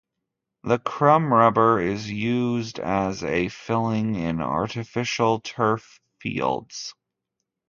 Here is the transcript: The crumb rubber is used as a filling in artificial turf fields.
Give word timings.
The 0.63 0.79
crumb 0.79 1.31
rubber 1.31 1.79
is 1.79 2.09
used 2.09 2.79
as 2.79 3.23
a 3.23 3.49
filling 3.49 4.15
in 4.15 4.41
artificial 4.41 5.41
turf 5.41 5.99
fields. 6.19 6.95